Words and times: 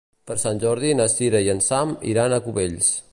Per 0.29 0.37
Sant 0.43 0.61
Jordi 0.63 0.93
na 1.01 1.07
Cira 1.17 1.43
i 1.49 1.53
en 1.55 1.63
Sam 1.67 1.95
iran 2.15 2.33
a 2.33 2.41
Cubells. 2.47 2.93